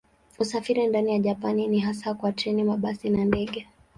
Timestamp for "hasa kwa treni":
1.79-2.63